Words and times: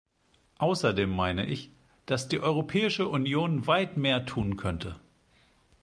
Außerdem 0.57 1.11
meine 1.15 1.45
ich, 1.45 1.69
dass 2.07 2.27
die 2.27 2.39
Europäische 2.39 3.07
Union 3.07 3.67
weit 3.67 3.97
mehr 3.97 4.25
tun 4.25 4.57
könnte. 4.57 4.99